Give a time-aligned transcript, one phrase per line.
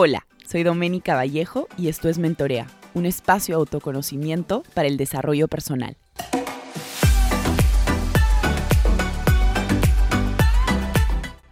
[0.00, 5.48] Hola, soy Doménica Vallejo y esto es Mentorea, un espacio de autoconocimiento para el desarrollo
[5.48, 5.96] personal.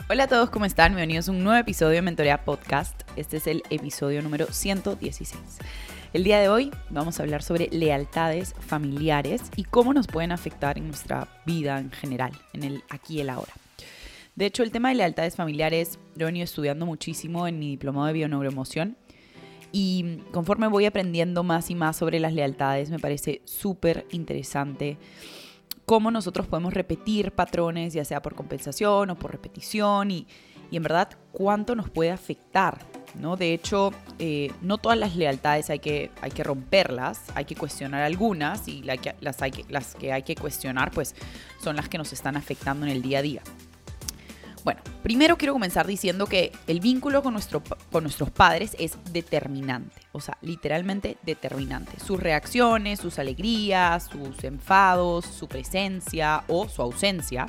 [0.09, 0.93] Hola a todos, ¿cómo están?
[0.93, 3.03] Bienvenidos a un nuevo episodio de Mentorea Podcast.
[3.17, 5.41] Este es el episodio número 116.
[6.13, 10.79] El día de hoy vamos a hablar sobre lealtades familiares y cómo nos pueden afectar
[10.79, 13.55] en nuestra vida en general, en el aquí y el ahora.
[14.37, 18.07] De hecho, el tema de lealtades familiares lo he venido estudiando muchísimo en mi diplomado
[18.07, 18.97] de bioneuroemoción
[19.73, 24.99] y conforme voy aprendiendo más y más sobre las lealtades, me parece súper interesante
[25.85, 30.27] cómo nosotros podemos repetir patrones, ya sea por compensación o por repetición, y,
[30.73, 32.87] en verdad cuánto nos puede afectar.
[33.15, 33.37] ¿no?
[33.37, 38.03] De hecho, eh, no todas las lealtades hay que, hay que romperlas, hay que cuestionar
[38.03, 38.99] algunas, y las
[39.69, 41.15] las que hay que cuestionar pues,
[41.63, 43.43] son las que nos están afectando en el día a día.
[44.67, 47.63] Bueno, primero quiero comenzar diciendo que el vínculo con, nuestro,
[47.93, 52.01] con nuestros padres es determinante, o sea, literalmente determinante.
[52.01, 57.47] Sus reacciones, sus alegrías, sus enfados, su presencia o su ausencia,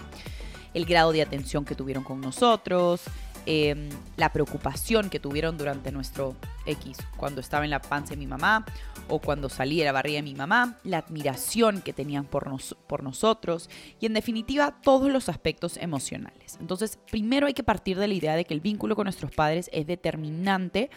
[0.76, 3.02] el grado de atención que tuvieron con nosotros,
[3.50, 8.28] Em, la preocupación que tuvieron durante nuestro X, cuando estaba en la panza de mi
[8.28, 8.66] mamá
[9.08, 12.52] o cuando salí de la barriga de mi mamá, la admiración que tenían por,
[12.88, 13.70] por nosotros
[14.02, 16.58] y en definitiva todos los aspectos emocionales.
[16.60, 19.70] Entonces, primero hay que partir de la idea de que el vínculo con nuestros padres
[19.72, 20.90] es determinante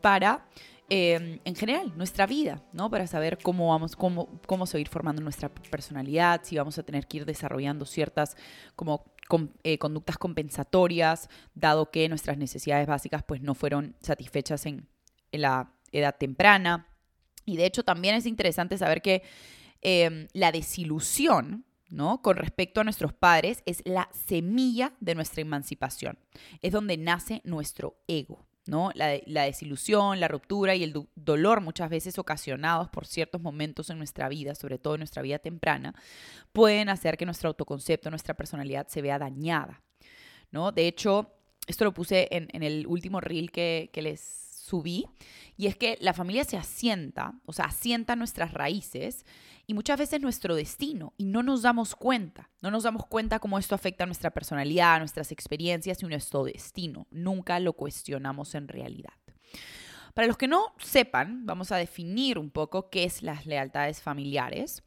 [0.00, 0.48] para...
[0.90, 2.90] Em, en general, nuestra vida, ¿no?
[2.90, 7.16] Para saber cómo vamos, cómo, cómo seguir formando nuestra personalidad, si vamos a tener que
[7.16, 8.36] ir desarrollando ciertas
[8.76, 9.02] como
[9.62, 14.88] eh, conductas compensatorias, dado que nuestras necesidades básicas pues no fueron satisfechas en,
[15.32, 16.86] la edad temprana.
[17.44, 19.22] Y de hecho también es interesante saber que
[19.82, 22.22] em, la desilusión, ¿no?
[22.22, 26.18] Con respecto a nuestros padres es la semilla de nuestra emancipación.
[26.62, 28.46] Es donde nace nuestro ego.
[28.66, 28.90] ¿No?
[28.94, 34.28] La, desilusión, la ruptura y el dolor muchas veces ocasionados por ciertos momentos en nuestra
[34.28, 35.94] vida, sobre todo en nuestra vida temprana,
[36.52, 39.82] pueden hacer que nuestro autoconcepto, nuestra personalidad se vea dañada,
[40.50, 40.72] ¿no?
[40.72, 41.30] De hecho,
[41.66, 45.06] esto lo puse en, el último reel que, que les subí,
[45.58, 49.26] y es que la familia se asienta, o sea, asienta nuestras raíces
[49.66, 53.58] y muchas veces nuestro destino y no nos damos cuenta, no nos damos cuenta cómo
[53.58, 57.06] esto afecta a nuestra personalidad, nuestras experiencias y nuestro destino.
[57.10, 59.12] Nunca lo cuestionamos en realidad.
[60.14, 64.82] Para los que no sepan, vamos a definir un poco qué es las lealtades familiares.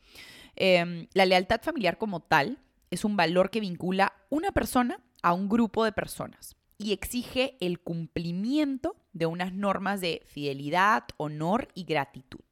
[0.55, 2.57] Em, la lealtad familiar como tal
[2.89, 7.79] es un valor que vincula una persona a un grupo de personas y exige el
[7.79, 12.43] cumplimiento de unas normas de fidelidad, honor y gratitud.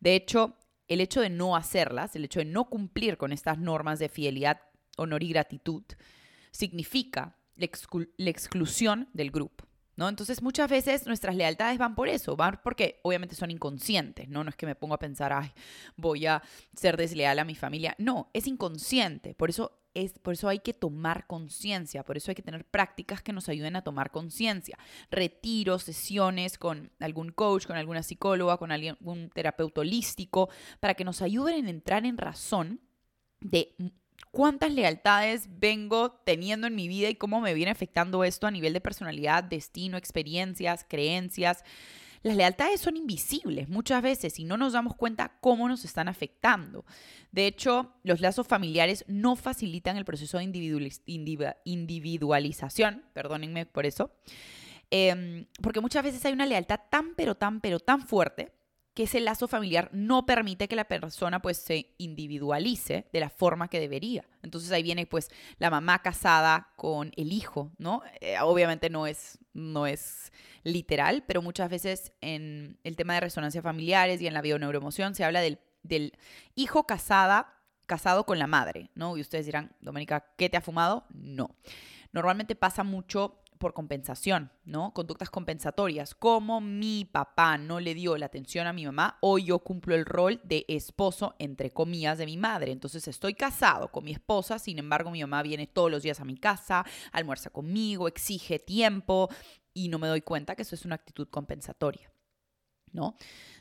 [0.00, 0.56] De hecho,
[0.88, 4.60] el hecho de no hacerlas, el hecho de no cumplir con estas normas de fidelidad,
[4.96, 5.84] honor y gratitud,
[6.50, 7.66] significa la,
[8.30, 9.66] exclusión del grupo.
[9.96, 10.08] ¿No?
[10.08, 14.42] Entonces muchas veces nuestras lealtades van por eso, van porque obviamente son inconscientes, ¿no?
[14.42, 15.52] No es que me pongo a pensar, ay,
[15.94, 16.42] voy a
[16.74, 17.94] ser desleal a mi familia.
[17.98, 19.34] No, es inconsciente.
[19.34, 23.22] Por eso es, por eso hay que tomar conciencia, por eso hay que tener prácticas
[23.22, 24.78] que nos ayuden a tomar conciencia.
[25.10, 31.22] Retiros, sesiones con algún coach, con alguna psicóloga, con algún terapeuta holístico, para que nos
[31.22, 32.80] ayuden a entrar en razón
[33.40, 33.74] de
[34.30, 38.72] cuántas lealtades vengo teniendo en mi vida y cómo me viene afectando esto a nivel
[38.72, 41.64] de personalidad, destino, experiencias, creencias.
[42.22, 46.84] Las lealtades son invisibles muchas veces y no nos damos cuenta cómo nos están afectando.
[47.32, 50.44] De hecho, los lazos familiares no facilitan el proceso de
[51.64, 54.12] individualización, perdónenme por eso,
[54.90, 58.52] em, porque muchas veces hay una lealtad tan, pero tan, pero tan fuerte
[59.00, 63.68] que ese lazo familiar no permite que la persona pues se individualice de la forma
[63.68, 64.28] que debería.
[64.42, 68.02] Entonces ahí viene pues la mamá casada con el hijo, ¿no?
[68.20, 70.32] Eh, obviamente no es, no es
[70.64, 75.24] literal, pero muchas veces en el tema de resonancia familiares y en la bioneuroemoción se
[75.24, 76.12] habla del, del
[76.54, 77.54] hijo casada,
[77.86, 79.16] casado con la madre, ¿no?
[79.16, 81.06] Y ustedes dirán, Doménica, ¿qué te ha fumado?
[81.08, 81.56] No.
[82.12, 84.92] Normalmente pasa mucho por compensación, ¿no?
[84.94, 89.58] Conductas compensatorias, como mi papá no le dio la atención a mi mamá, hoy yo
[89.60, 92.72] cumplo el rol de esposo, entre comillas, de mi madre.
[92.72, 96.24] Entonces estoy casado con mi esposa, sin embargo mi mamá viene todos los días a
[96.24, 99.28] mi casa, almuerza conmigo, exige tiempo
[99.74, 102.10] y no me doy cuenta que eso es una actitud compensatoria,
[102.92, 103.14] ¿no?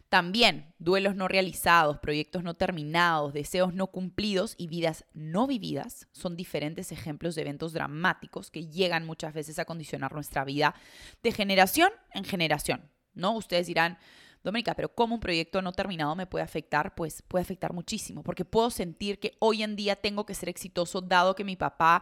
[0.09, 6.35] También duelos no realizados, proyectos no terminados, deseos no cumplidos y vidas no vividas son
[6.35, 10.73] diferentes ejemplos de eventos dramáticos que llegan muchas veces a condicionar nuestra vida
[11.21, 13.33] de generación en generación, ¿no?
[13.33, 13.99] Ustedes dirán,
[14.43, 16.95] Doménica, pero ¿cómo un proyecto no terminado me puede afectar?
[16.95, 21.01] Pues puede afectar muchísimo, porque puedo sentir que hoy en día tengo que ser exitoso
[21.01, 22.01] dado que mi papá,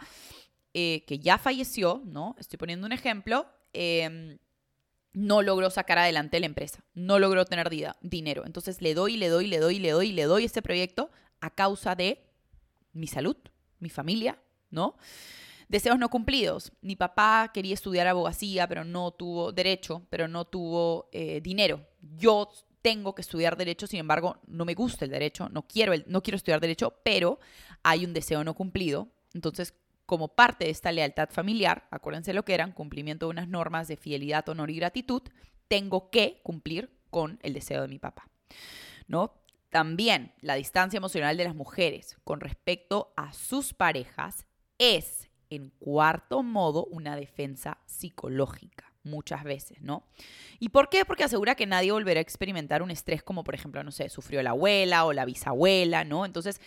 [0.73, 2.35] eh, que ya falleció, ¿no?
[2.39, 4.37] Estoy poniendo un ejemplo, eh,
[5.17, 7.71] no logró sacar adelante la empresa, no logró tener
[8.01, 8.45] dinero.
[8.45, 11.09] Entonces le doy, le doy, le doy, le doy, le doy este proyecto
[11.41, 12.23] a causa de
[12.93, 13.35] mi salud,
[13.79, 14.95] mi familia, ¿no?
[15.69, 16.71] Deseos no cumplidos.
[16.81, 21.83] Mi papá quería estudiar abogacía, pero no tuvo derecho, pero no tuvo eh, dinero.
[22.15, 22.51] Yo
[22.83, 26.21] tengo que estudiar derecho, sin embargo, no me gusta el derecho, no quiero, el, no
[26.21, 27.39] quiero estudiar derecho, pero
[27.81, 29.07] hay un deseo no cumplido.
[29.33, 29.73] Entonces,
[30.07, 33.97] como parte de esta lealtad familiar, acuérdense lo que eran, cumplimiento de unas normas de
[33.97, 35.21] fidelidad, honor y gratitud,
[35.67, 38.27] tengo que cumplir con el deseo de mi papá.
[39.07, 39.33] ¿No?
[39.69, 46.41] También la distancia emocional de las mujeres con respecto a sus parejas es, en cuarto
[46.41, 50.03] modo, una defensa psicológica muchas veces, ¿no?
[50.59, 51.05] ¿Y por qué?
[51.05, 54.43] Porque asegura que nadie volverá a experimentar un estrés como, por ejemplo, no sé, sufrió
[54.43, 56.25] la abuela o la bisabuela, ¿no?
[56.25, 56.61] Entonces,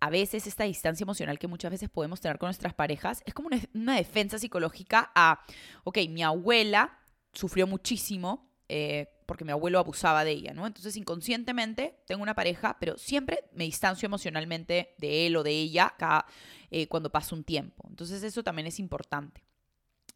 [0.00, 3.50] a veces esta distancia emocional que muchas veces podemos tener con nuestras parejas es como
[3.72, 5.44] una, defensa psicológica a,
[5.84, 6.98] ok, mi abuela
[7.32, 10.66] sufrió muchísimo eh, porque mi abuelo abusaba de ella, ¿no?
[10.66, 15.94] Entonces inconscientemente tengo una pareja, pero siempre me distancio emocionalmente de él o de ella
[15.98, 16.26] cada,
[16.70, 17.84] eh, cuando pasa un tiempo.
[17.88, 19.42] Entonces eso también es importante.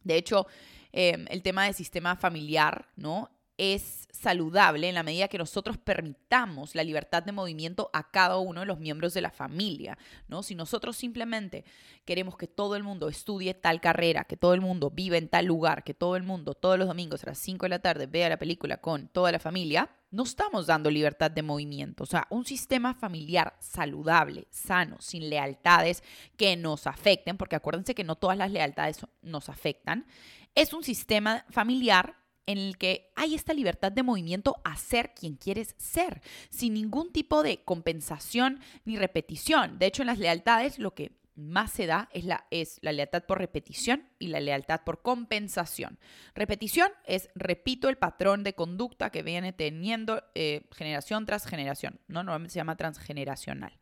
[0.03, 0.47] De hecho,
[0.93, 3.29] eh, el tema del sistema familiar, ¿no?
[3.61, 8.61] Es saludable en la medida que nosotros permitamos la libertad de movimiento a cada uno
[8.61, 10.41] de los miembros de la familia, ¿no?
[10.41, 11.63] Si nosotros simplemente
[12.03, 15.45] queremos que todo el mundo estudie tal carrera, que todo el mundo viva en tal
[15.45, 18.29] lugar, que todo el mundo todos los domingos a las 5 de la tarde vea
[18.29, 22.03] la película con toda la familia, no estamos dando libertad de movimiento.
[22.03, 26.03] O sea, un sistema familiar saludable, sano, sin lealtades
[26.35, 30.07] que nos afecten, porque acuérdense que no todas las lealtades nos afectan,
[30.55, 35.35] es un sistema familiar en el que hay esta libertad de movimiento a ser quien
[35.35, 39.79] quieres ser, sin ningún tipo de compensación ni repetición.
[39.79, 43.23] De hecho, en las lealtades lo que más se da es la, es la lealtad
[43.23, 45.97] por repetición y la lealtad por compensación.
[46.35, 52.23] Repetición es repito el patrón de conducta que viene teniendo eh, generación tras generación, ¿no?
[52.23, 53.77] Normalmente se llama transgeneracional.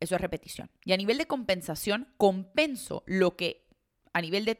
[0.00, 0.70] Eso es repetición.
[0.84, 3.67] Y a nivel de compensación, compenso lo que
[4.12, 4.58] a nivel, de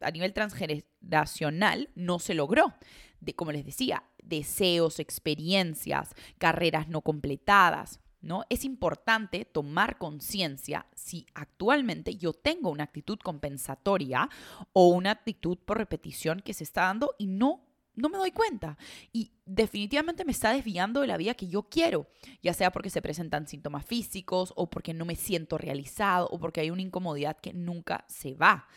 [0.00, 2.74] a nivel transgeneracional no se logró.
[3.20, 8.00] De, como les decía, deseos, experiencias, carreras no completadas.
[8.20, 8.44] ¿no?
[8.48, 14.28] Es importante tomar conciencia si actualmente yo tengo una actitud compensatoria
[14.72, 17.67] o una actitud por repetición que se está dando y no
[17.98, 18.78] no me doy cuenta.
[19.12, 22.08] Y definitivamente me está desviando de la vida que yo quiero,
[22.42, 26.60] ya sea porque se presentan síntomas físicos o porque no me siento realizado o porque
[26.60, 28.68] hay una incomodidad que nunca se va,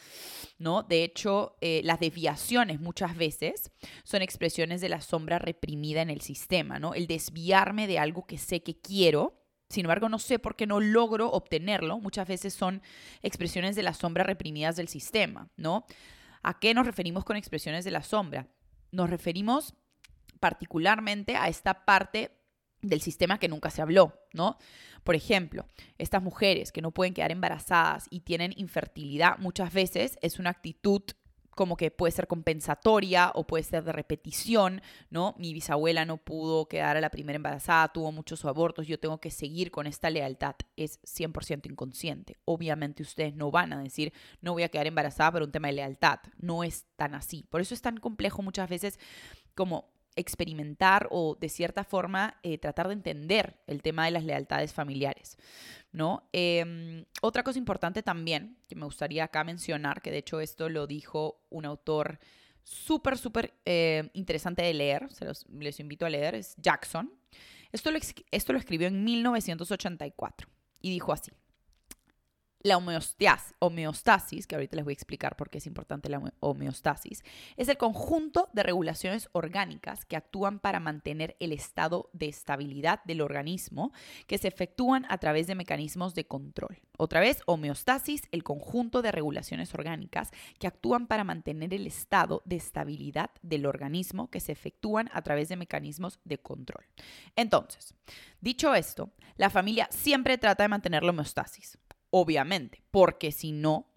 [0.58, 0.84] ¿no?
[0.84, 3.72] De hecho, eh, las desviaciones muchas veces
[4.04, 6.94] son expresiones de la sombra reprimida en el sistema, ¿no?
[6.94, 9.38] El desviarme de algo que sé que quiero.
[9.70, 12.00] Sin embargo, no sé por qué no logro obtenerlo.
[12.00, 12.82] Muchas veces son
[13.22, 15.86] expresiones de la sombra reprimidas del sistema, ¿no?
[16.44, 18.48] ¿A qué nos referimos con expresiones de la sombra?
[18.92, 19.74] Nos referimos
[20.40, 22.32] particularmente a esta parte
[22.82, 24.58] del sistema que nunca se habló, ¿no?
[25.04, 25.68] Por ejemplo,
[25.98, 31.04] estas mujeres que no pueden quedar embarazadas y tienen infertilidad, muchas veces es una actitud
[31.56, 35.36] como que puede ser compensatoria o puede ser de repetición, ¿no?
[35.38, 39.32] Mi bisabuela no pudo quedar a la primera embarazada, tuvo muchos abortos, yo tengo que
[39.32, 40.56] seguir con esta lealtad.
[40.76, 42.38] Es 100% inconsciente.
[42.46, 45.74] Obviamente ustedes no van a decir, no voy a quedar embarazada por un tema de
[45.74, 46.20] lealtad.
[46.38, 47.44] No es tan así.
[47.50, 49.00] Por eso es tan complejo muchas veces
[49.56, 54.74] como experimentar o de cierta forma eh, tratar de entender el tema de las lealtades
[54.74, 55.38] familiares,
[55.92, 56.28] ¿no?
[56.34, 60.88] Em, otra cosa importante también que me gustaría acá mencionar, que de hecho esto lo
[60.88, 62.20] dijo un autor
[62.64, 67.12] súper, súper eh, interesante de leer, se los, les invito a leer, es Jackson.
[67.72, 67.90] Esto
[68.32, 70.50] esto lo escribió en 1984
[70.82, 71.32] y dijo así.
[72.64, 77.24] La homeostasis, que ahorita les voy a explicar por qué es importante la homeostasis,
[77.58, 83.22] es el conjunto de regulaciones orgánicas que actúan para mantener el estado de estabilidad del
[83.22, 83.94] organismo
[84.28, 86.80] que se efectúan a través de mecanismos de control.
[86.98, 92.58] Otra vez, homeostasis, el conjunto de regulaciones orgánicas que actúan para mantener el estado de
[92.58, 96.86] estabilidad del organismo que se efectúan a través de mecanismos de control.
[97.36, 97.96] Entonces,
[98.40, 101.80] dicho esto, la familia siempre trata de mantener la homeostasis
[102.12, 103.88] obviamente, porque si no,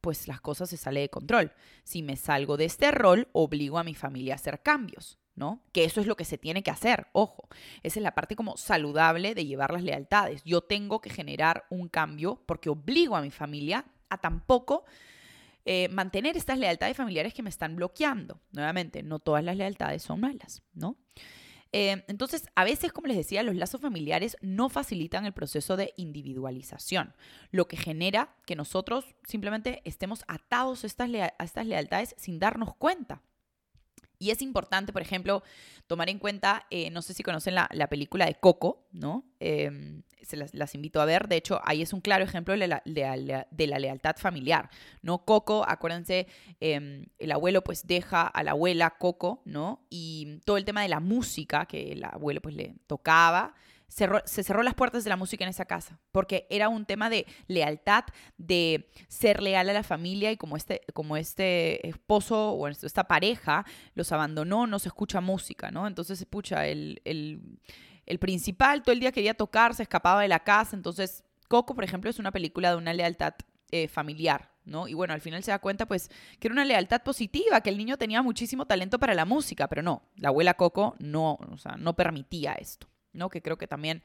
[0.00, 1.52] pues las cosas se salen de control.
[1.84, 5.62] Si me salgo de este rol, obligo a mi familia a hacer cambios, ¿no?
[5.72, 7.48] Que eso es lo que se tiene que hacer, ojo.
[7.82, 10.42] Esa es la parte como saludable de llevar las lealtades.
[10.44, 14.84] Yo tengo que generar un cambio porque obligo a mi familia a tampoco
[15.64, 18.40] eh, mantener estas lealtades familiares que me están bloqueando.
[18.50, 20.96] Nuevamente, no todas las lealtades son malas, ¿no?
[21.72, 25.94] Eh, entonces, a veces, como les decía, los lazos familiares no facilitan el proceso de
[25.96, 27.14] individualización,
[27.50, 32.74] lo que genera que nosotros simplemente estemos atados a estas, a estas lealtades sin darnos
[32.76, 33.22] cuenta.
[34.22, 35.42] Y es importante, por ejemplo,
[35.88, 39.24] tomar en cuenta, eh, no sé si conocen la, película de Coco, ¿no?
[39.40, 41.26] Em, se las, invito a ver.
[41.26, 42.82] De hecho, ahí es un claro ejemplo de la,
[43.56, 44.70] lealtad familiar,
[45.02, 45.24] ¿no?
[45.24, 46.28] Coco, acuérdense,
[46.60, 49.84] em, el abuelo pues deja a la abuela Coco, ¿no?
[49.90, 53.56] Y todo el tema de la música que el abuelo pues le tocaba,
[53.92, 57.26] se cerró las puertas de la música en esa casa, porque era un tema de
[57.46, 58.04] lealtad,
[58.38, 63.66] de ser leal a la familia y como este, como este esposo o esta pareja
[63.94, 65.86] los abandonó, no se escucha música, ¿no?
[65.86, 70.74] Entonces, pucha, el, el, principal todo el día quería tocar, se escapaba de la casa,
[70.74, 73.34] entonces Coco, por ejemplo, es una película de una lealtad
[73.72, 74.88] eh, familiar, ¿no?
[74.88, 76.08] Y bueno, al final se da cuenta, pues,
[76.40, 79.82] que era una lealtad positiva, que el niño tenía muchísimo talento para la música, pero
[79.82, 81.38] no, la abuela Coco no,
[81.78, 82.91] no permitía esto.
[83.12, 83.28] ¿No?
[83.28, 84.02] Que creo que también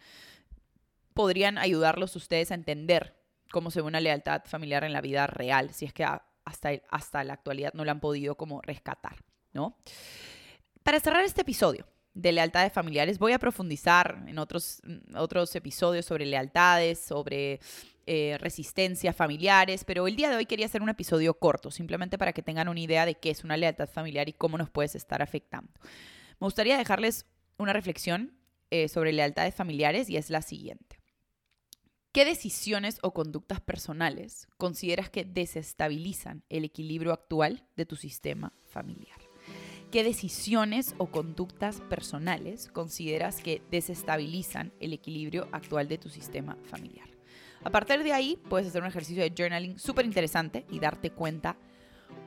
[1.14, 3.16] podrían ayudarlos ustedes a entender
[3.52, 7.24] cómo se ve una lealtad familiar en la vida real, si es que hasta, hasta
[7.24, 9.16] la actualidad no la han podido como rescatar,
[9.54, 9.78] ¿no?
[10.84, 14.82] Para cerrar este episodio de lealtades familiares, voy a profundizar en otros,
[15.16, 17.60] otros episodios sobre lealtades, sobre
[18.08, 22.32] eh, resistencias familiares, pero el día de hoy quería hacer un episodio corto, simplemente para
[22.32, 25.22] que tengan una idea de qué es una lealtad familiar y cómo nos puede estar
[25.22, 25.72] afectando.
[26.40, 27.26] Me gustaría dejarles
[27.58, 28.37] una reflexión
[28.72, 31.00] eh, sobre lealtades familiares y es la siguiente.
[32.12, 39.20] ¿Qué decisiones o conductas personales consideras que desestabilizan el equilibrio actual de tu sistema familiar?
[39.92, 47.08] ¿Qué decisiones o conductas personales consideras que desestabilizan el equilibrio actual de tu sistema familiar?
[47.64, 51.56] A partir de ahí, puedes hacer un ejercicio de journaling súper interesante y darte cuenta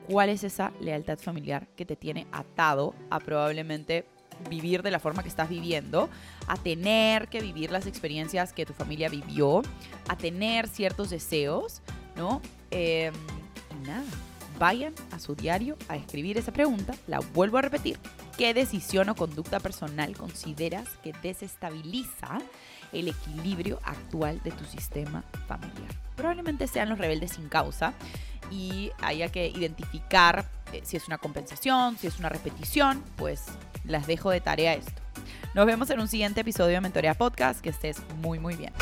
[0.07, 4.05] cuál es esa lealtad familiar que te tiene atado a probablemente
[4.49, 6.09] vivir de la forma que estás viviendo,
[6.47, 9.61] a tener que vivir las experiencias que tu familia vivió,
[10.07, 11.81] a tener ciertos deseos,
[12.15, 12.41] ¿no?
[12.71, 13.09] Y
[13.85, 14.03] nada,
[14.59, 17.97] vayan a su diario a escribir esa pregunta, la vuelvo a repetir,
[18.37, 22.39] ¿qué decisión o conducta personal consideras que desestabiliza
[22.91, 25.89] el equilibrio actual de tu sistema familiar?
[26.15, 27.93] Probablemente sean los rebeldes sin causa
[28.49, 33.45] y haya que identificar eh, si es una compensación, si es una repetición, pues
[33.83, 35.01] las dejo de tarea esto.
[35.53, 37.61] Nos vemos en un siguiente episodio de Mentorea Podcast.
[37.61, 38.73] Que estés muy, muy bien.